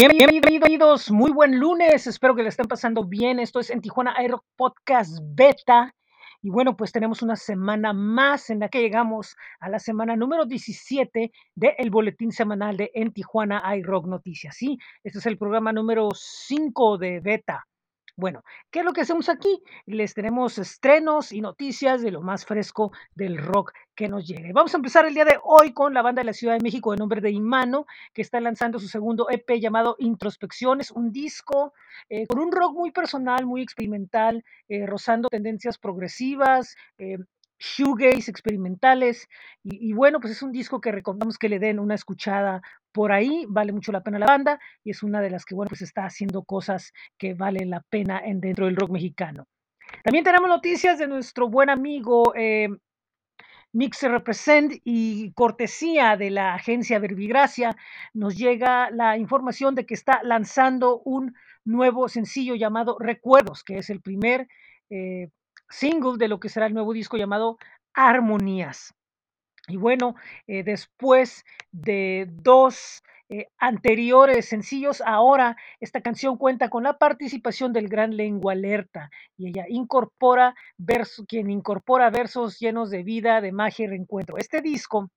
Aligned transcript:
Bienvenidos, 0.00 1.10
muy 1.10 1.30
buen 1.30 1.60
lunes, 1.60 2.06
espero 2.06 2.34
que 2.34 2.42
le 2.42 2.48
estén 2.48 2.66
pasando 2.66 3.04
bien. 3.04 3.38
Esto 3.38 3.60
es 3.60 3.68
en 3.68 3.82
Tijuana 3.82 4.14
Aero 4.16 4.42
Podcast 4.56 5.18
Beta. 5.22 5.94
Y 6.40 6.48
bueno, 6.48 6.74
pues 6.74 6.90
tenemos 6.90 7.20
una 7.20 7.36
semana 7.36 7.92
más 7.92 8.48
en 8.48 8.60
la 8.60 8.70
que 8.70 8.80
llegamos 8.80 9.36
a 9.60 9.68
la 9.68 9.78
semana 9.78 10.16
número 10.16 10.46
17 10.46 11.30
del 11.54 11.90
boletín 11.90 12.32
semanal 12.32 12.78
de 12.78 12.90
En 12.94 13.12
Tijuana 13.12 13.62
iRock 13.76 14.06
Noticias. 14.06 14.56
Sí, 14.56 14.78
este 15.04 15.18
es 15.18 15.26
el 15.26 15.36
programa 15.36 15.70
número 15.70 16.08
5 16.14 16.96
de 16.96 17.20
Beta. 17.20 17.66
Bueno, 18.20 18.44
¿qué 18.70 18.80
es 18.80 18.84
lo 18.84 18.92
que 18.92 19.00
hacemos 19.00 19.30
aquí? 19.30 19.62
Les 19.86 20.12
tenemos 20.12 20.58
estrenos 20.58 21.32
y 21.32 21.40
noticias 21.40 22.02
de 22.02 22.10
lo 22.10 22.20
más 22.20 22.44
fresco 22.44 22.92
del 23.14 23.38
rock 23.38 23.72
que 23.94 24.08
nos 24.08 24.28
llegue. 24.28 24.52
Vamos 24.52 24.74
a 24.74 24.76
empezar 24.76 25.06
el 25.06 25.14
día 25.14 25.24
de 25.24 25.38
hoy 25.42 25.72
con 25.72 25.94
la 25.94 26.02
banda 26.02 26.20
de 26.20 26.26
la 26.26 26.34
Ciudad 26.34 26.52
de 26.52 26.62
México 26.62 26.90
de 26.90 26.98
nombre 26.98 27.22
de 27.22 27.30
Imano, 27.30 27.86
que 28.12 28.20
está 28.20 28.38
lanzando 28.38 28.78
su 28.78 28.88
segundo 28.88 29.30
EP 29.30 29.58
llamado 29.58 29.96
Introspecciones, 29.98 30.90
un 30.90 31.12
disco 31.12 31.72
eh, 32.10 32.26
con 32.26 32.40
un 32.40 32.52
rock 32.52 32.74
muy 32.74 32.90
personal, 32.90 33.46
muy 33.46 33.62
experimental, 33.62 34.44
eh, 34.68 34.84
rozando 34.84 35.30
tendencias 35.30 35.78
progresivas, 35.78 36.76
eh, 36.98 37.16
shoegaze 37.58 38.30
experimentales. 38.30 39.28
Y, 39.62 39.90
y, 39.90 39.92
bueno, 39.94 40.20
pues 40.20 40.34
es 40.34 40.42
un 40.42 40.52
disco 40.52 40.82
que 40.82 40.92
recomendamos 40.92 41.38
que 41.38 41.48
le 41.48 41.58
den 41.58 41.78
una 41.78 41.94
escuchada 41.94 42.60
por 42.92 43.12
ahí, 43.12 43.44
vale 43.48 43.72
mucho 43.72 43.92
la 43.92 44.02
pena 44.02 44.18
la 44.18 44.26
banda 44.26 44.60
y 44.84 44.90
es 44.90 45.02
una 45.02 45.20
de 45.20 45.30
las 45.30 45.44
que, 45.44 45.54
bueno, 45.54 45.68
pues 45.68 45.82
está 45.82 46.04
haciendo 46.04 46.42
cosas 46.42 46.92
que 47.18 47.34
valen 47.34 47.70
la 47.70 47.82
pena 47.88 48.20
en, 48.24 48.40
dentro 48.40 48.66
del 48.66 48.76
rock 48.76 48.90
mexicano. 48.90 49.46
También 50.04 50.24
tenemos 50.24 50.48
noticias 50.48 50.98
de 50.98 51.08
nuestro 51.08 51.48
buen 51.48 51.70
amigo 51.70 52.32
eh, 52.36 52.68
Mixer 53.72 54.10
Represent 54.10 54.74
y 54.84 55.32
cortesía 55.32 56.16
de 56.16 56.30
la 56.30 56.54
agencia 56.54 56.98
Verbigracia, 56.98 57.76
nos 58.12 58.36
llega 58.36 58.90
la 58.90 59.16
información 59.16 59.74
de 59.74 59.86
que 59.86 59.94
está 59.94 60.22
lanzando 60.24 61.00
un 61.04 61.34
nuevo 61.64 62.08
sencillo 62.08 62.54
llamado 62.56 62.96
Recuerdos, 62.98 63.62
que 63.62 63.78
es 63.78 63.90
el 63.90 64.00
primer 64.00 64.48
eh, 64.90 65.28
single 65.68 66.18
de 66.18 66.28
lo 66.28 66.40
que 66.40 66.48
será 66.48 66.66
el 66.66 66.74
nuevo 66.74 66.92
disco 66.92 67.16
llamado 67.16 67.58
Armonías. 67.94 68.94
Y 69.70 69.76
bueno, 69.76 70.16
eh, 70.46 70.62
después 70.64 71.44
de 71.70 72.26
dos 72.28 73.02
eh, 73.28 73.46
anteriores 73.58 74.46
sencillos, 74.48 75.00
ahora 75.06 75.56
esta 75.78 76.00
canción 76.00 76.36
cuenta 76.36 76.68
con 76.68 76.82
la 76.82 76.98
participación 76.98 77.72
del 77.72 77.88
gran 77.88 78.16
Lengua 78.16 78.54
Alerta 78.54 79.08
y 79.38 79.50
ella 79.50 79.66
incorpora 79.68 80.56
versos, 80.76 81.24
quien 81.28 81.48
incorpora 81.48 82.10
versos 82.10 82.58
llenos 82.58 82.90
de 82.90 83.04
vida, 83.04 83.40
de 83.40 83.52
magia 83.52 83.84
y 83.84 83.88
reencuentro. 83.88 84.36
Este 84.36 84.60
disco, 84.60 85.12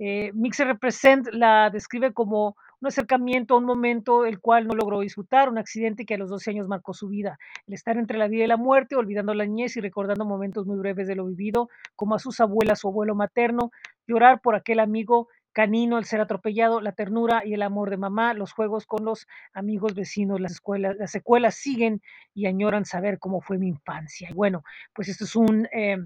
eh, 0.00 0.32
Mixer 0.34 0.66
Represent 0.66 1.28
la 1.32 1.70
describe 1.70 2.12
como 2.12 2.56
un 2.80 2.88
acercamiento 2.88 3.54
a 3.54 3.58
un 3.58 3.64
momento 3.64 4.24
el 4.24 4.40
cual 4.40 4.66
no 4.66 4.74
logró 4.74 5.00
disfrutar, 5.00 5.48
un 5.48 5.58
accidente 5.58 6.04
que 6.04 6.14
a 6.14 6.18
los 6.18 6.30
12 6.30 6.50
años 6.50 6.68
marcó 6.68 6.94
su 6.94 7.08
vida, 7.08 7.38
el 7.66 7.74
estar 7.74 7.96
entre 7.96 8.18
la 8.18 8.28
vida 8.28 8.44
y 8.44 8.46
la 8.48 8.56
muerte, 8.56 8.96
olvidando 8.96 9.34
la 9.34 9.44
niñez 9.46 9.76
y 9.76 9.80
recordando 9.80 10.24
momentos 10.24 10.66
muy 10.66 10.78
breves 10.78 11.08
de 11.08 11.16
lo 11.16 11.26
vivido, 11.26 11.68
como 11.96 12.14
a 12.14 12.18
sus 12.18 12.40
abuelas, 12.40 12.80
su 12.80 12.88
abuelo 12.88 13.14
materno, 13.14 13.70
llorar 14.06 14.40
por 14.40 14.54
aquel 14.54 14.80
amigo 14.80 15.28
canino, 15.52 15.98
el 15.98 16.04
ser 16.04 16.20
atropellado, 16.20 16.80
la 16.80 16.92
ternura 16.92 17.42
y 17.44 17.54
el 17.54 17.62
amor 17.62 17.90
de 17.90 17.96
mamá, 17.96 18.32
los 18.32 18.52
juegos 18.52 18.86
con 18.86 19.04
los 19.04 19.26
amigos 19.52 19.94
vecinos, 19.94 20.40
las 20.40 20.52
escuelas, 20.52 20.96
las 20.96 21.10
secuelas 21.10 21.56
siguen 21.56 22.00
y 22.32 22.46
añoran 22.46 22.84
saber 22.84 23.18
cómo 23.18 23.40
fue 23.40 23.58
mi 23.58 23.66
infancia. 23.66 24.28
Y 24.30 24.34
bueno, 24.34 24.62
pues 24.94 25.08
esto 25.08 25.24
es 25.24 25.34
un, 25.34 25.66
eh, 25.72 25.96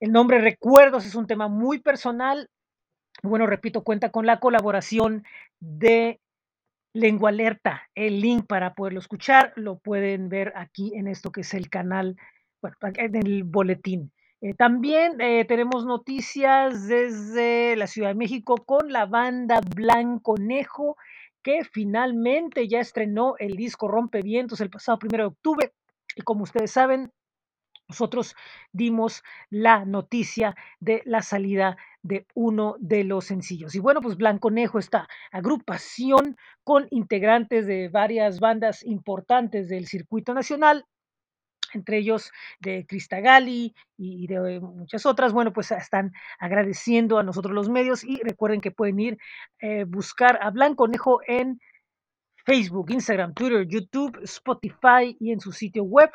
el 0.00 0.12
nombre 0.12 0.38
Recuerdos 0.38 1.04
es 1.04 1.14
un 1.14 1.26
tema 1.26 1.48
muy 1.48 1.78
personal, 1.80 2.48
bueno, 3.22 3.46
repito, 3.46 3.84
cuenta 3.84 4.10
con 4.10 4.26
la 4.26 4.40
colaboración 4.40 5.24
de 5.60 6.20
Lengua 6.94 7.30
Alerta. 7.30 7.82
El 7.94 8.20
link 8.20 8.46
para 8.46 8.74
poderlo 8.74 9.00
escuchar 9.00 9.52
lo 9.56 9.78
pueden 9.78 10.28
ver 10.28 10.52
aquí 10.56 10.92
en 10.94 11.08
esto 11.08 11.32
que 11.32 11.42
es 11.42 11.54
el 11.54 11.68
canal, 11.68 12.16
bueno, 12.60 12.76
en 12.80 13.16
el 13.16 13.44
boletín. 13.44 14.12
Eh, 14.40 14.54
también 14.54 15.20
eh, 15.20 15.44
tenemos 15.46 15.86
noticias 15.86 16.86
desde 16.86 17.76
la 17.76 17.86
Ciudad 17.86 18.08
de 18.08 18.14
México 18.14 18.56
con 18.56 18.92
la 18.92 19.06
banda 19.06 19.60
Blanconejo, 19.74 20.96
que 21.42 21.64
finalmente 21.64 22.68
ya 22.68 22.80
estrenó 22.80 23.36
el 23.38 23.56
disco 23.56 23.88
Rompevientos 23.88 24.60
el 24.60 24.70
pasado 24.70 24.98
primero 24.98 25.24
de 25.24 25.28
octubre. 25.28 25.72
Y 26.14 26.22
como 26.22 26.42
ustedes 26.42 26.70
saben, 26.70 27.10
nosotros 27.88 28.34
dimos 28.72 29.22
la 29.50 29.84
noticia 29.84 30.54
de 30.78 31.02
la 31.06 31.22
salida 31.22 31.76
de 32.04 32.26
uno 32.34 32.76
de 32.78 33.02
los 33.02 33.24
sencillos. 33.24 33.74
Y 33.74 33.80
bueno, 33.80 34.00
pues 34.00 34.16
Blanconejo, 34.16 34.78
esta 34.78 35.08
agrupación 35.32 36.36
con 36.62 36.86
integrantes 36.90 37.66
de 37.66 37.88
varias 37.88 38.40
bandas 38.40 38.84
importantes 38.84 39.68
del 39.68 39.86
circuito 39.86 40.34
nacional, 40.34 40.84
entre 41.72 41.98
ellos 41.98 42.30
de 42.60 42.86
Cristagali 42.86 43.74
y 43.96 44.26
de 44.26 44.60
muchas 44.60 45.06
otras, 45.06 45.32
bueno, 45.32 45.52
pues 45.52 45.72
están 45.72 46.12
agradeciendo 46.38 47.18
a 47.18 47.24
nosotros 47.24 47.54
los 47.54 47.68
medios 47.68 48.04
y 48.04 48.20
recuerden 48.22 48.60
que 48.60 48.70
pueden 48.70 49.00
ir 49.00 49.18
eh, 49.58 49.84
buscar 49.84 50.38
a 50.42 50.50
Blanconejo 50.50 51.20
en 51.26 51.58
Facebook, 52.44 52.90
Instagram, 52.90 53.32
Twitter, 53.32 53.66
YouTube, 53.66 54.20
Spotify 54.22 55.16
y 55.18 55.32
en 55.32 55.40
su 55.40 55.52
sitio 55.52 55.84
web 55.84 56.10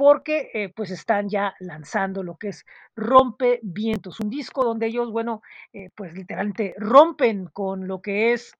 porque 0.00 0.50
eh, 0.54 0.72
pues 0.74 0.90
están 0.90 1.28
ya 1.28 1.54
lanzando 1.60 2.22
lo 2.22 2.38
que 2.38 2.48
es 2.48 2.64
Rompe 2.96 3.60
Vientos, 3.62 4.18
un 4.20 4.30
disco 4.30 4.64
donde 4.64 4.86
ellos, 4.86 5.12
bueno, 5.12 5.42
eh, 5.74 5.90
pues 5.94 6.14
literalmente 6.14 6.74
rompen 6.78 7.48
con 7.52 7.86
lo 7.86 8.00
que 8.00 8.32
es 8.32 8.54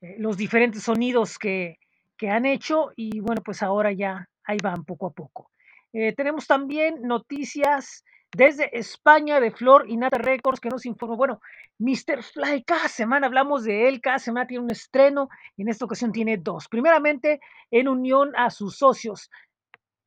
eh, 0.00 0.16
los 0.18 0.38
diferentes 0.38 0.84
sonidos 0.84 1.38
que, 1.38 1.76
que, 2.16 2.30
han 2.30 2.46
hecho 2.46 2.92
y 2.96 3.20
bueno, 3.20 3.42
pues 3.44 3.62
ahora 3.62 3.92
ya 3.92 4.26
ahí 4.44 4.56
van 4.62 4.86
poco 4.86 5.08
a 5.08 5.10
poco. 5.10 5.50
tenemos 5.92 6.46
también 6.46 7.02
noticias 7.02 8.04
desde 8.32 8.78
España 8.78 9.40
de 9.40 9.50
Flor 9.50 9.84
y 9.88 9.96
Nata 9.96 10.18
Records 10.18 10.60
que 10.60 10.68
nos 10.68 10.86
informó, 10.86 11.16
bueno, 11.16 11.40
Mr. 11.78 12.22
Fly, 12.22 12.64
cada 12.64 12.88
semana 12.88 13.26
hablamos 13.26 13.64
de 13.64 13.88
él, 13.88 14.00
cada 14.00 14.18
semana 14.18 14.46
tiene 14.46 14.64
un 14.64 14.70
estreno 14.70 15.28
y 15.56 15.62
en 15.62 15.68
esta 15.68 15.84
ocasión 15.84 16.12
tiene 16.12 16.36
dos. 16.36 16.68
Primeramente, 16.68 17.40
en 17.70 17.88
unión 17.88 18.32
a 18.36 18.50
sus 18.50 18.76
socios 18.76 19.30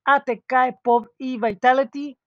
ATK 0.05 0.81
Pop 0.83 1.07
y 1.17 1.39
Vitality 1.39 2.17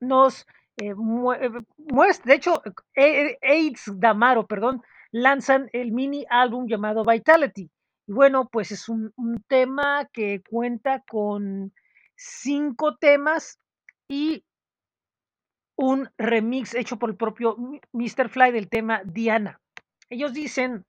nos 0.00 0.46
eh, 0.76 0.94
muestra, 0.94 2.30
de 2.30 2.34
hecho, 2.34 2.62
AIDS 2.96 3.92
Damaro, 3.96 4.46
perdón, 4.46 4.82
lanzan 5.10 5.68
el 5.72 5.92
mini 5.92 6.24
álbum 6.30 6.66
llamado 6.66 7.04
Vitality. 7.04 7.70
Y 8.06 8.12
bueno, 8.12 8.48
pues 8.50 8.72
es 8.72 8.88
un, 8.88 9.12
un, 9.16 9.42
tema 9.46 10.08
que 10.12 10.42
cuenta 10.48 11.02
con 11.08 11.72
cinco 12.16 12.96
temas 12.96 13.58
y 14.08 14.44
un 15.76 16.08
remix 16.18 16.74
hecho 16.74 16.98
por 16.98 17.10
el 17.10 17.16
propio 17.16 17.56
Mr. 17.92 18.28
Fly 18.28 18.52
del 18.52 18.68
tema 18.68 19.02
Diana. 19.04 19.60
Ellos 20.08 20.32
dicen 20.32 20.84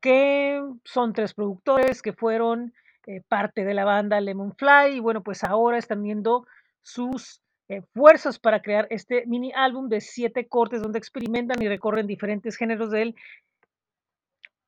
que 0.00 0.62
son 0.84 1.12
tres 1.12 1.34
productores 1.34 2.02
que 2.02 2.12
fueron 2.12 2.72
eh, 3.08 3.22
parte 3.26 3.64
de 3.64 3.72
la 3.72 3.86
banda 3.86 4.20
Lemon 4.20 4.54
Fly 4.54 4.96
y 4.96 5.00
bueno, 5.00 5.22
pues 5.22 5.42
ahora 5.42 5.78
están 5.78 6.02
viendo 6.02 6.46
sus 6.82 7.40
eh, 7.70 7.80
fuerzas 7.94 8.38
para 8.38 8.60
crear 8.60 8.86
este 8.90 9.24
mini 9.24 9.50
álbum 9.56 9.88
de 9.88 10.02
siete 10.02 10.46
cortes 10.46 10.82
donde 10.82 10.98
experimentan 10.98 11.62
y 11.62 11.68
recorren 11.68 12.06
diferentes 12.06 12.58
géneros 12.58 12.90
del 12.90 13.14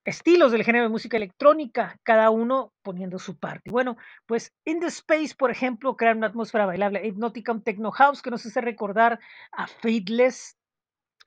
estilos 0.06 0.52
del 0.52 0.64
género 0.64 0.84
de 0.84 0.88
música 0.88 1.18
electrónica, 1.18 1.98
cada 2.02 2.30
uno 2.30 2.72
poniendo 2.80 3.18
su 3.18 3.38
parte. 3.38 3.70
Bueno, 3.70 3.98
pues 4.24 4.54
In 4.64 4.80
the 4.80 4.86
Space, 4.86 5.34
por 5.36 5.50
ejemplo, 5.50 5.94
crear 5.94 6.16
una 6.16 6.28
atmósfera 6.28 6.64
bailable, 6.64 7.06
Hypnoticum 7.06 7.60
Techno 7.60 7.90
House, 7.90 8.22
que 8.22 8.30
nos 8.30 8.46
hace 8.46 8.62
recordar 8.62 9.20
a 9.52 9.66
Faithless, 9.66 10.56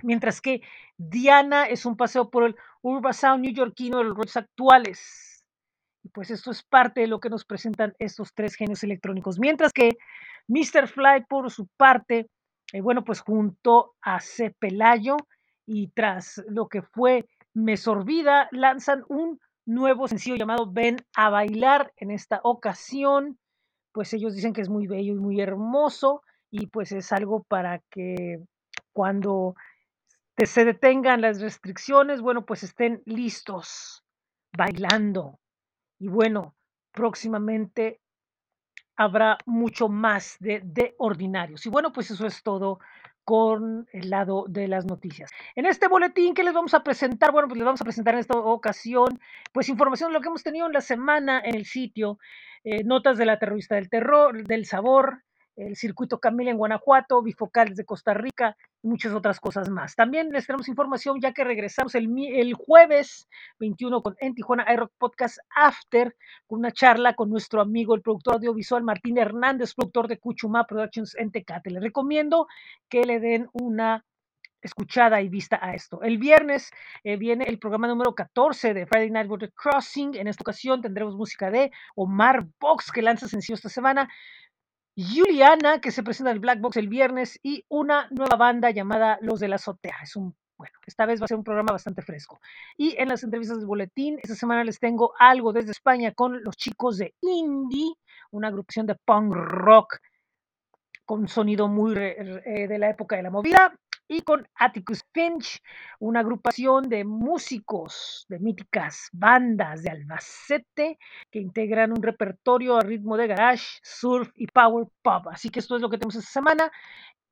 mientras 0.02 0.42
que 0.42 0.62
Diana 0.98 1.66
es 1.66 1.86
un 1.86 1.96
paseo 1.96 2.32
por 2.32 2.46
el 2.46 2.56
Urban 2.82 3.14
Sound 3.14 3.46
neoyorquino 3.46 4.00
de 4.00 4.06
los 4.06 4.36
actuales. 4.36 5.33
Y 6.04 6.10
pues 6.10 6.32
esto 6.32 6.52
es 6.52 6.64
parte 6.64 7.02
de 7.02 7.08
lo 7.08 7.20
que 7.20 7.30
nos 7.30 7.46
presentan 7.46 7.94
estos 7.98 8.34
tres 8.34 8.56
genios 8.56 8.84
electrónicos. 8.84 9.40
Mientras 9.40 9.72
que 9.72 9.92
Mr. 10.48 10.88
Fly, 10.88 11.26
por 11.30 11.50
su 11.50 11.68
parte, 11.78 12.28
eh, 12.74 12.82
bueno, 12.82 13.04
pues 13.04 13.22
junto 13.22 13.96
a. 14.02 14.20
Pelayo 14.60 15.16
y 15.66 15.90
tras 15.90 16.44
lo 16.48 16.68
que 16.68 16.82
fue 16.82 17.26
Mesorbida, 17.54 18.50
lanzan 18.52 19.04
un 19.08 19.40
nuevo 19.66 20.08
sencillo 20.08 20.36
llamado 20.36 20.72
Ven 20.72 20.98
a 21.16 21.30
bailar. 21.30 21.94
En 21.98 22.12
esta 22.12 22.42
ocasión, 22.44 23.38
pues 23.94 24.14
ellos 24.14 24.36
dicen 24.36 24.54
que 24.54 24.62
es 24.62 24.70
muy 24.70 24.88
bello 24.88 25.14
y 25.14 25.20
muy 25.20 25.40
hermoso 25.40 26.22
y 26.52 26.68
pues 26.68 26.92
es 26.92 27.12
algo 27.12 27.44
para 27.44 27.80
que 27.90 28.44
cuando 28.92 29.56
se 30.44 30.66
detengan 30.66 31.22
las 31.22 31.42
restricciones, 31.42 32.22
bueno, 32.22 32.46
pues 32.46 32.64
estén 32.64 33.02
listos 33.06 34.04
bailando. 34.56 35.40
Y 36.04 36.10
bueno, 36.10 36.54
próximamente 36.92 38.02
habrá 38.98 39.38
mucho 39.46 39.88
más 39.88 40.36
de, 40.42 40.60
de, 40.66 40.96
ordinarios. 40.98 41.66
Y 41.66 41.70
bueno, 41.70 41.94
pues 41.94 42.12
eso 42.12 42.28
es 42.28 42.44
todo 42.44 42.82
con 43.24 43.88
el 43.94 44.10
lado 44.10 44.44
de 44.50 44.68
las 44.68 44.86
noticias. 44.86 45.32
En 45.56 45.66
este 45.66 45.88
boletín 45.88 46.34
que 46.34 46.44
les 46.44 46.54
vamos 46.54 46.74
a 46.74 46.84
presentar, 46.84 47.32
bueno, 47.32 47.48
pues 47.48 47.58
les 47.58 47.66
vamos 47.66 47.80
a 47.80 47.86
presentar 47.86 48.16
en 48.16 48.20
esta 48.20 48.38
ocasión, 48.38 49.18
pues 49.54 49.70
información 49.70 50.10
de 50.10 50.16
lo 50.16 50.22
que 50.22 50.28
hemos 50.28 50.44
tenido 50.44 50.68
en 50.68 50.74
la 50.74 50.82
semana 50.82 51.40
en 51.40 51.56
el 51.56 51.66
sitio, 51.66 52.20
eh, 52.66 52.84
notas 52.84 53.18
de 53.18 53.26
la 53.26 53.40
terrorista 53.40 53.76
del 53.76 53.90
terror, 53.90 54.46
del 54.46 54.66
sabor, 54.66 55.24
el 55.56 55.76
circuito 55.76 56.20
Camila 56.20 56.52
en 56.52 56.58
Guanajuato, 56.58 57.22
bifocales 57.22 57.76
de 57.76 57.86
Costa 57.86 58.14
Rica 58.14 58.56
y 58.82 58.88
muchas 58.88 59.14
otras 59.14 59.40
cosas 59.40 59.70
más. 59.70 59.96
También 59.96 60.30
les 60.32 60.48
tenemos 60.48 60.68
información 60.68 61.20
ya 61.22 61.32
que 61.34 61.44
regresamos 61.44 61.96
el, 61.96 62.10
el 62.34 62.54
jueves 62.54 63.28
21 63.60 64.02
con 64.02 64.16
en 64.20 64.36
Tijuana 64.36 64.66
iRock 64.74 64.92
Podcast 64.98 65.38
After, 65.56 66.16
con 66.48 66.60
una 66.60 66.72
charla 66.72 67.14
con 67.14 67.30
nuestro 67.30 67.62
amigo, 67.62 67.96
el 67.96 68.02
productor 68.02 68.36
audiovisual 68.36 68.84
Martín 68.84 69.18
Hernández, 69.18 69.74
productor 69.76 70.08
de 70.08 70.20
Cuchumá 70.20 70.66
Productions 70.66 71.16
en 71.16 71.32
Tecate. 71.32 71.72
Les 71.72 71.84
recomiendo 71.84 72.48
que 72.90 73.04
le 73.06 73.20
den 73.20 73.48
una 73.54 74.04
escuchada 74.64 75.22
y 75.22 75.30
vista 75.30 75.60
a 75.62 75.74
esto. 75.74 76.02
El 76.02 76.18
viernes 76.18 76.72
eh, 77.04 77.18
viene 77.18 77.46
el 77.46 77.60
programa 77.60 77.88
número 77.88 78.16
14 78.16 78.74
de 78.74 78.86
Friday 78.86 79.12
Night 79.12 79.30
Water 79.30 79.52
Crossing. 79.54 80.16
En 80.16 80.28
esta 80.28 80.42
ocasión 80.42 80.82
tendremos 80.82 81.16
música 81.16 81.52
de 81.52 81.72
Omar 81.96 82.48
Box, 82.60 82.92
que 82.92 83.02
lanza 83.02 83.28
sencillo 83.28 83.56
esta 83.56 83.70
semana. 83.70 84.10
Juliana, 84.96 85.80
que 85.80 85.92
se 85.92 86.04
presenta 86.04 86.32
en 86.32 86.36
el 86.36 86.42
Black 86.42 86.60
Box 86.62 86.78
el 86.78 86.88
viernes, 86.88 87.40
y 87.42 87.66
una 87.70 88.08
nueva 88.12 88.38
banda 88.38 88.72
llamada 88.72 89.18
Los 89.22 89.40
de 89.40 89.48
la 89.48 89.56
Azotea. 89.56 89.98
Es 90.04 90.16
un, 90.16 90.36
bueno, 90.58 90.74
esta 90.86 91.06
vez 91.06 91.22
va 91.22 91.26
a 91.26 91.28
ser 91.28 91.38
un 91.38 91.44
programa 91.44 91.72
bastante 91.72 92.02
fresco. 92.02 92.40
Y 92.78 92.96
en 92.98 93.10
las 93.10 93.24
entrevistas 93.24 93.58
del 93.58 93.68
boletín, 93.68 94.20
esta 94.22 94.36
semana 94.36 94.64
les 94.64 94.80
tengo 94.80 95.14
algo 95.18 95.52
desde 95.54 95.72
España 95.72 96.12
con 96.14 96.44
los 96.44 96.56
chicos 96.56 96.98
de 96.98 97.16
Indie, 97.22 97.94
una 98.32 98.50
agrupación 98.50 98.86
de 98.86 98.96
punk 98.96 99.34
rock 99.34 100.00
con 101.06 101.28
sonido 101.28 101.68
muy 101.68 101.96
eh, 101.98 102.68
de 102.68 102.80
la 102.80 102.90
época 102.90 103.18
de 103.18 103.24
la 103.24 103.30
movida 103.30 103.78
y 104.08 104.22
con 104.22 104.48
Atticus 104.56 105.04
Finch, 105.14 105.62
una 106.00 106.20
agrupación 106.20 106.90
de 106.90 107.04
músicos 107.04 108.26
de 108.30 108.40
míticas 108.40 109.10
bandas 109.12 109.84
de 109.84 109.90
Albacete 109.90 111.00
que 111.32 111.40
integran 111.40 111.92
un 111.92 112.04
repertorio 112.04 112.78
a 112.78 112.82
ritmo 112.82 113.18
de 113.18 113.28
garage, 113.28 113.80
surf 113.82 114.30
y 114.36 114.48
power 114.48 114.88
pop. 115.02 115.28
Así 115.32 115.50
que 115.50 115.60
esto 115.60 115.76
es 115.76 115.82
lo 115.82 115.90
que 115.90 115.98
tenemos 115.98 116.16
esta 116.16 116.32
semana. 116.32 116.72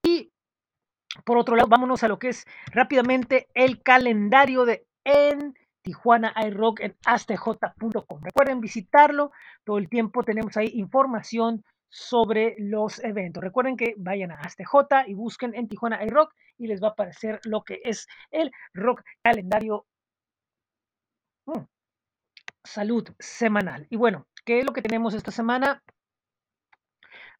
Y 0.03 0.31
por 1.25 1.37
otro 1.37 1.55
lado, 1.55 1.67
vámonos 1.69 2.03
a 2.03 2.07
lo 2.07 2.19
que 2.19 2.29
es 2.29 2.45
rápidamente 2.67 3.47
el 3.53 3.81
calendario 3.81 4.65
de 4.65 4.85
en 5.03 5.55
Tijuana 5.81 6.33
iRock 6.47 6.79
en 6.81 6.95
astj.com. 7.05 8.21
Recuerden 8.21 8.61
visitarlo, 8.61 9.31
todo 9.63 9.77
el 9.77 9.89
tiempo 9.89 10.23
tenemos 10.23 10.55
ahí 10.57 10.71
información 10.75 11.63
sobre 11.91 12.55
los 12.57 13.03
eventos. 13.03 13.43
Recuerden 13.43 13.75
que 13.77 13.93
vayan 13.97 14.31
a 14.31 14.35
ASTJ 14.35 15.07
y 15.07 15.13
busquen 15.13 15.53
en 15.53 15.67
Tijuana 15.67 16.03
iRock 16.05 16.33
y 16.57 16.67
les 16.67 16.81
va 16.81 16.87
a 16.87 16.91
aparecer 16.91 17.39
lo 17.43 17.63
que 17.63 17.81
es 17.83 18.07
el 18.31 18.51
rock 18.73 19.03
calendario 19.21 19.85
mm, 21.45 21.65
salud 22.63 23.07
semanal. 23.19 23.87
Y 23.89 23.97
bueno, 23.97 24.27
¿qué 24.45 24.59
es 24.59 24.65
lo 24.65 24.73
que 24.73 24.81
tenemos 24.81 25.13
esta 25.13 25.31
semana? 25.31 25.83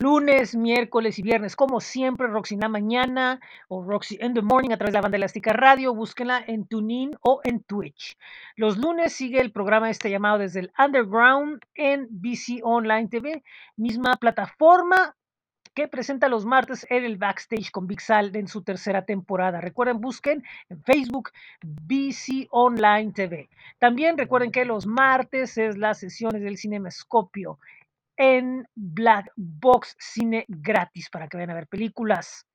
Lunes, 0.01 0.55
miércoles 0.55 1.19
y 1.19 1.21
viernes, 1.21 1.55
como 1.55 1.79
siempre, 1.79 2.25
Roxy 2.25 2.55
en 2.55 2.61
la 2.61 2.69
mañana 2.69 3.39
o 3.67 3.83
Roxy 3.83 4.17
in 4.19 4.33
the 4.33 4.41
morning 4.41 4.71
a 4.71 4.77
través 4.77 4.93
de 4.93 4.97
la 4.97 5.01
banda 5.03 5.17
elástica 5.17 5.53
radio. 5.53 5.93
Búsquenla 5.93 6.43
en 6.47 6.65
TuneIn 6.65 7.15
o 7.21 7.39
en 7.43 7.61
Twitch. 7.61 8.17
Los 8.55 8.79
lunes 8.79 9.13
sigue 9.13 9.39
el 9.39 9.51
programa 9.51 9.91
este 9.91 10.09
llamado 10.09 10.39
desde 10.39 10.61
el 10.61 10.71
Underground 10.83 11.61
en 11.75 12.07
BC 12.09 12.61
Online 12.63 13.09
TV, 13.09 13.43
misma 13.77 14.15
plataforma 14.15 15.15
que 15.75 15.87
presenta 15.87 16.27
los 16.29 16.45
martes 16.45 16.85
en 16.89 17.05
el 17.05 17.17
backstage 17.17 17.69
con 17.69 17.85
Big 17.85 18.01
Sal 18.01 18.35
en 18.35 18.47
su 18.47 18.63
tercera 18.63 19.05
temporada. 19.05 19.61
Recuerden, 19.61 20.01
busquen 20.01 20.43
en 20.69 20.81
Facebook 20.83 21.29
BC 21.61 22.47
Online 22.49 23.11
TV. 23.13 23.49
También 23.77 24.17
recuerden 24.17 24.51
que 24.51 24.65
los 24.65 24.87
martes 24.87 25.59
es 25.59 25.77
las 25.77 25.99
sesiones 25.99 26.41
del 26.41 26.57
Cinemascopio 26.57 27.59
en 28.21 28.67
Black 28.75 29.31
Box 29.35 29.95
Cine 29.97 30.45
gratis 30.47 31.09
para 31.09 31.27
que 31.27 31.37
vayan 31.37 31.49
a 31.49 31.55
ver 31.55 31.67
películas. 31.67 32.45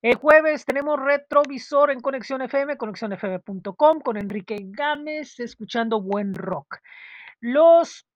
El 0.00 0.14
jueves 0.14 0.64
tenemos 0.64 0.98
retrovisor 0.98 1.90
en 1.90 2.00
Conexión 2.00 2.40
FM, 2.40 2.78
conexionfm.com, 2.78 4.00
con 4.00 4.16
Enrique 4.16 4.56
Gámez, 4.62 5.40
escuchando 5.40 6.00
buen 6.00 6.32
rock. 6.32 6.78
Los 7.38 8.06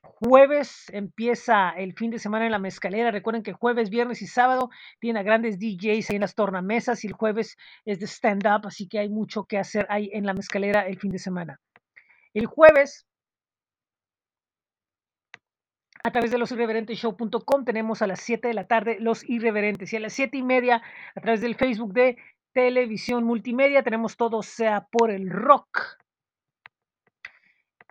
jueves 0.00 0.84
empieza 0.92 1.70
el 1.70 1.94
fin 1.94 2.12
de 2.12 2.20
semana 2.20 2.44
en 2.44 2.52
la 2.52 2.60
mezcalera. 2.60 3.10
Recuerden 3.10 3.42
que 3.42 3.52
jueves, 3.52 3.90
viernes 3.90 4.22
y 4.22 4.28
sábado 4.28 4.70
tienen 5.00 5.20
a 5.20 5.24
grandes 5.24 5.58
DJs 5.58 6.10
ahí 6.10 6.16
en 6.16 6.20
las 6.20 6.36
tornamesas 6.36 7.02
y 7.02 7.08
el 7.08 7.14
jueves 7.14 7.56
es 7.84 7.98
de 7.98 8.06
stand-up, 8.06 8.64
así 8.68 8.86
que 8.86 9.00
hay 9.00 9.08
mucho 9.08 9.42
que 9.42 9.58
hacer 9.58 9.88
ahí 9.90 10.08
en 10.12 10.24
la 10.24 10.34
mezcalera 10.34 10.86
el 10.86 11.00
fin 11.00 11.10
de 11.10 11.18
semana. 11.18 11.58
El 12.32 12.46
jueves 12.46 13.08
a 16.02 16.10
través 16.10 16.30
de 16.30 16.38
losirreverenteshow.com 16.38 17.64
tenemos 17.64 18.02
a 18.02 18.06
las 18.06 18.20
7 18.20 18.48
de 18.48 18.54
la 18.54 18.66
tarde 18.66 18.98
Los 19.00 19.28
Irreverentes 19.28 19.92
y 19.92 19.96
a 19.96 20.00
las 20.00 20.12
7 20.12 20.36
y 20.36 20.42
media 20.42 20.82
a 21.14 21.20
través 21.20 21.40
del 21.40 21.54
Facebook 21.54 21.92
de 21.92 22.16
Televisión 22.52 23.24
Multimedia 23.24 23.82
tenemos 23.82 24.16
todo 24.16 24.42
sea 24.42 24.86
por 24.90 25.10
el 25.10 25.30
rock. 25.30 25.98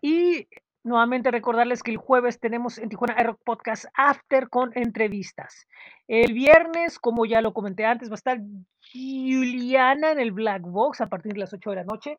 Y 0.02 0.48
nuevamente 0.84 1.32
recordarles 1.32 1.84
que 1.84 1.92
el 1.92 1.98
jueves 1.98 2.40
tenemos 2.40 2.78
en 2.78 2.90
Tijuana 2.90 3.16
Rock 3.22 3.42
Podcast 3.44 3.86
After 3.94 4.50
con 4.50 4.72
entrevistas. 4.76 5.68
El 6.08 6.34
viernes, 6.34 7.00
como 7.00 7.26
ya 7.26 7.42
lo 7.42 7.54
comenté 7.54 7.86
antes, 7.86 8.10
va 8.10 8.14
a 8.14 8.16
estar 8.16 8.40
Juliana 8.92 10.12
en 10.12 10.20
el 10.20 10.32
Black 10.32 10.64
Box 10.64 11.02
a 11.02 11.08
partir 11.08 11.34
de 11.34 11.40
las 11.40 11.54
8 11.54 11.70
de 11.70 11.76
la 11.76 11.84
noche 11.84 12.18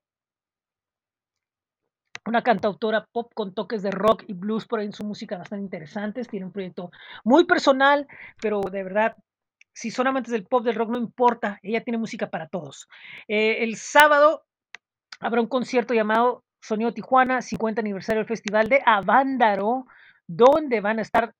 una 2.26 2.42
cantautora 2.42 3.06
pop 3.12 3.32
con 3.34 3.54
toques 3.54 3.82
de 3.82 3.90
rock 3.90 4.24
y 4.26 4.34
blues 4.34 4.66
por 4.66 4.80
ahí 4.80 4.86
en 4.86 4.92
su 4.92 5.04
música 5.04 5.38
bastante 5.38 5.64
interesantes. 5.64 6.28
Tiene 6.28 6.46
un 6.46 6.52
proyecto 6.52 6.90
muy 7.24 7.44
personal, 7.44 8.06
pero 8.40 8.60
de 8.60 8.82
verdad, 8.82 9.16
si 9.72 9.90
son 9.90 10.06
amantes 10.06 10.32
del 10.32 10.44
pop, 10.44 10.64
del 10.64 10.74
rock, 10.74 10.90
no 10.90 10.98
importa, 10.98 11.58
ella 11.62 11.82
tiene 11.82 11.98
música 11.98 12.28
para 12.28 12.48
todos. 12.48 12.88
Eh, 13.28 13.64
el 13.64 13.76
sábado 13.76 14.44
habrá 15.20 15.40
un 15.40 15.48
concierto 15.48 15.94
llamado 15.94 16.44
Sonido 16.60 16.92
Tijuana, 16.92 17.40
50 17.42 17.80
aniversario 17.80 18.20
del 18.20 18.28
Festival 18.28 18.68
de 18.68 18.82
Avándaro, 18.84 19.86
donde 20.26 20.80
van 20.80 20.98
a 20.98 21.02
estar 21.02 21.34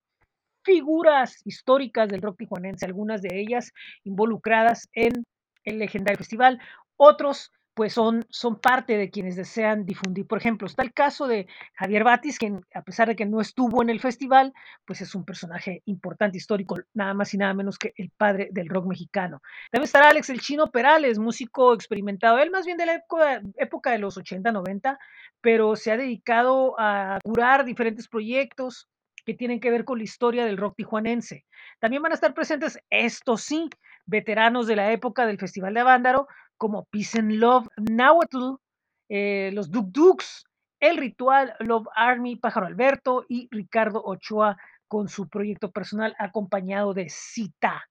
figuras 0.63 1.41
históricas 1.45 2.09
del 2.09 2.23
rock 2.23 2.39
tijuanense, 2.39 2.87
algunas 2.87 3.23
de 3.23 3.41
ellas 3.41 3.73
involucradas 4.05 4.89
en 4.93 5.25
el 5.65 5.79
legendario 5.79 6.19
festival, 6.19 6.59
otros 6.97 7.53
pues 7.81 7.95
son, 7.95 8.27
son 8.29 8.61
parte 8.61 8.99
de 8.99 9.09
quienes 9.09 9.37
desean 9.37 9.87
difundir. 9.87 10.27
Por 10.27 10.37
ejemplo, 10.37 10.67
está 10.67 10.83
el 10.83 10.93
caso 10.93 11.27
de 11.27 11.47
Javier 11.73 12.05
Batis, 12.05 12.39
que 12.39 12.53
a 12.75 12.83
pesar 12.83 13.09
de 13.09 13.17
que 13.17 13.25
no 13.25 13.41
estuvo 13.41 13.81
en 13.81 13.89
el 13.89 14.01
festival, 14.01 14.53
pues 14.85 15.01
es 15.01 15.15
un 15.15 15.25
personaje 15.25 15.81
importante, 15.87 16.37
histórico, 16.37 16.77
nada 16.93 17.15
más 17.15 17.33
y 17.33 17.39
nada 17.39 17.55
menos 17.55 17.79
que 17.79 17.95
el 17.97 18.11
padre 18.11 18.51
del 18.53 18.69
rock 18.69 18.85
mexicano. 18.85 19.41
También 19.71 19.85
estará 19.85 20.11
Alex 20.11 20.29
El 20.29 20.43
Chino 20.43 20.67
Perales, 20.67 21.19
músico 21.19 21.73
experimentado, 21.73 22.39
él 22.39 22.51
más 22.51 22.67
bien 22.67 22.77
de 22.77 22.85
la 22.85 22.95
época, 22.97 23.41
época 23.57 23.93
de 23.93 23.99
los 23.99 24.19
80, 24.19 24.53
90, 24.53 24.99
pero 25.41 25.75
se 25.75 25.91
ha 25.91 25.97
dedicado 25.97 26.79
a 26.79 27.19
curar 27.25 27.65
diferentes 27.65 28.09
proyectos 28.09 28.91
que 29.25 29.33
tienen 29.33 29.59
que 29.59 29.71
ver 29.71 29.87
con 29.87 29.97
la 29.97 30.05
historia 30.05 30.45
del 30.45 30.59
rock 30.59 30.77
tijuanense. 30.77 31.47
También 31.79 32.03
van 32.03 32.13
a 32.13 32.17
estar 32.17 32.35
presentes, 32.35 32.79
esto 32.91 33.39
sí, 33.39 33.71
veteranos 34.11 34.67
de 34.67 34.77
la 34.77 34.93
época 34.93 35.27
del 35.27 35.39
Festival 35.39 35.73
de 35.73 35.81
Avándaro, 35.81 36.29
como 36.59 36.85
Peace 36.91 37.19
and 37.19 37.33
Love, 37.33 37.69
Nahuatl, 37.79 38.57
eh, 39.09 39.51
los 39.55 39.71
Duk 39.71 39.87
Duks, 39.89 40.45
El 40.81 40.99
Ritual, 40.99 41.55
Love 41.61 41.89
Army, 41.95 42.37
Pájaro 42.37 42.67
Alberto 42.67 43.25
y 43.29 43.49
Ricardo 43.51 44.03
Ochoa 44.05 44.59
con 44.89 45.09
su 45.09 45.29
proyecto 45.29 45.71
personal 45.71 46.15
acompañado 46.19 46.93
de 46.93 47.09
Cita, 47.09 47.89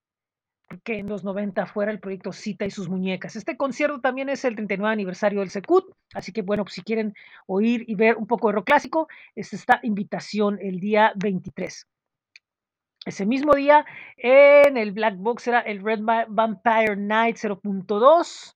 que 0.83 0.99
en 0.99 1.07
los 1.07 1.23
90 1.23 1.65
fuera 1.65 1.91
el 1.91 1.99
proyecto 1.99 2.31
Cita 2.31 2.65
y 2.65 2.71
sus 2.71 2.89
muñecas. 2.89 3.35
Este 3.35 3.57
concierto 3.57 4.01
también 4.01 4.29
es 4.29 4.45
el 4.45 4.55
39 4.55 4.93
aniversario 4.93 5.39
del 5.39 5.49
Secut, 5.49 5.85
así 6.13 6.31
que 6.31 6.41
bueno, 6.41 6.63
pues 6.63 6.75
si 6.75 6.83
quieren 6.83 7.15
oír 7.47 7.85
y 7.87 7.95
ver 7.95 8.17
un 8.17 8.27
poco 8.27 8.49
de 8.49 8.55
rock 8.55 8.67
clásico, 8.67 9.07
es 9.33 9.53
esta 9.53 9.79
invitación 9.81 10.59
el 10.61 10.79
día 10.79 11.13
23. 11.15 11.87
Ese 13.05 13.25
mismo 13.25 13.53
día, 13.53 13.85
en 14.17 14.77
el 14.77 14.91
Black 14.91 15.15
Box 15.17 15.47
era 15.47 15.61
el 15.61 15.81
Red 15.81 16.01
Vampire 16.01 16.95
Night 16.97 17.37
0.2. 17.37 18.55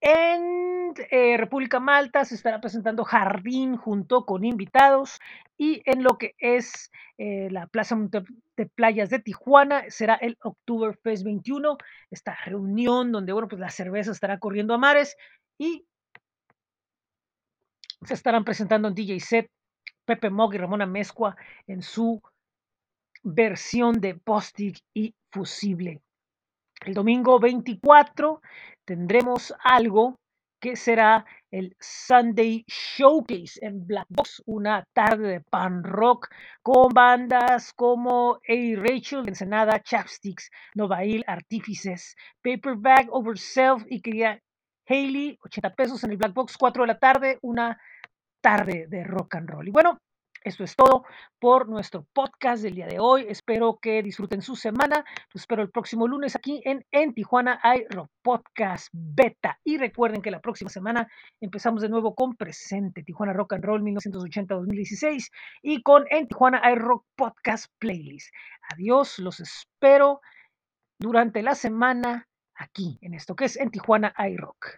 En 0.00 0.94
eh, 1.10 1.36
República 1.36 1.80
Malta 1.80 2.24
se 2.24 2.34
estará 2.34 2.60
presentando 2.60 3.04
Jardín 3.04 3.76
junto 3.76 4.24
con 4.24 4.44
invitados 4.44 5.18
y 5.58 5.82
en 5.84 6.02
lo 6.02 6.18
que 6.18 6.34
es 6.38 6.90
eh, 7.18 7.48
la 7.50 7.66
Plaza 7.66 7.96
de 8.56 8.66
Playas 8.66 9.10
de 9.10 9.18
Tijuana 9.18 9.84
será 9.88 10.14
el 10.14 10.36
Oktoberfest 10.42 11.24
21, 11.24 11.78
esta 12.10 12.36
reunión 12.44 13.10
donde 13.12 13.32
bueno, 13.32 13.48
pues 13.48 13.60
la 13.60 13.70
cerveza 13.70 14.12
estará 14.12 14.38
corriendo 14.38 14.74
a 14.74 14.78
mares 14.78 15.16
y 15.58 15.86
se 18.02 18.14
estarán 18.14 18.44
presentando 18.44 18.88
en 18.88 18.94
DJ 18.94 19.20
set 19.20 19.50
Pepe 20.04 20.30
Mog 20.30 20.54
y 20.54 20.58
Ramona 20.58 20.86
Mezcua 20.86 21.36
en 21.66 21.82
su 21.82 22.22
versión 23.26 24.00
de 24.00 24.18
Bostic 24.24 24.78
y 24.94 25.12
Fusible. 25.32 26.00
El 26.84 26.94
domingo 26.94 27.40
24 27.40 28.40
tendremos 28.84 29.52
algo 29.64 30.16
que 30.60 30.76
será 30.76 31.26
el 31.50 31.76
Sunday 31.80 32.64
Showcase 32.66 33.58
en 33.62 33.86
Black 33.86 34.06
Box, 34.08 34.42
una 34.46 34.84
tarde 34.92 35.28
de 35.28 35.40
pan 35.40 35.82
rock 35.82 36.28
con 36.62 36.88
bandas 36.94 37.72
como 37.72 38.34
A. 38.34 38.76
Rachel, 38.76 39.26
Ensenada, 39.26 39.80
Chapsticks, 39.80 40.50
Novail, 40.74 41.24
Artífices, 41.26 42.14
Paperback, 42.42 43.08
Overself 43.10 43.84
y 43.90 44.00
quería 44.00 44.40
Hailey, 44.88 45.36
80 45.42 45.74
pesos 45.74 46.04
en 46.04 46.12
el 46.12 46.16
Black 46.16 46.32
Box, 46.32 46.56
4 46.56 46.84
de 46.84 46.86
la 46.86 46.98
tarde, 46.98 47.38
una 47.42 47.76
tarde 48.40 48.86
de 48.88 49.02
rock 49.02 49.34
and 49.34 49.50
roll. 49.50 49.66
Y 49.66 49.72
bueno, 49.72 49.98
esto 50.46 50.62
es 50.62 50.76
todo 50.76 51.04
por 51.40 51.68
nuestro 51.68 52.06
podcast 52.12 52.62
del 52.62 52.76
día 52.76 52.86
de 52.86 53.00
hoy. 53.00 53.26
Espero 53.28 53.78
que 53.82 54.00
disfruten 54.00 54.42
su 54.42 54.54
semana. 54.54 55.04
Los 55.34 55.42
espero 55.42 55.60
el 55.60 55.70
próximo 55.70 56.06
lunes 56.06 56.36
aquí 56.36 56.62
en, 56.64 56.86
en 56.92 57.14
Tijuana 57.14 57.60
iRock 57.64 58.08
Podcast 58.22 58.88
Beta. 58.92 59.58
Y 59.64 59.76
recuerden 59.76 60.22
que 60.22 60.30
la 60.30 60.40
próxima 60.40 60.70
semana 60.70 61.08
empezamos 61.40 61.82
de 61.82 61.88
nuevo 61.88 62.14
con 62.14 62.36
Presente 62.36 63.02
Tijuana 63.02 63.32
Rock 63.32 63.54
and 63.54 63.64
Roll 63.64 63.82
1980-2016 63.82 65.30
y 65.62 65.82
con 65.82 66.04
En 66.10 66.28
Tijuana 66.28 66.62
iRock 66.70 67.04
Podcast 67.16 67.66
Playlist. 67.80 68.32
Adiós, 68.72 69.18
los 69.18 69.40
espero 69.40 70.20
durante 71.00 71.42
la 71.42 71.56
semana 71.56 72.28
aquí 72.54 72.98
en 73.02 73.14
esto 73.14 73.34
que 73.34 73.46
es 73.46 73.56
En 73.56 73.72
Tijuana 73.72 74.14
iRock. 74.16 74.74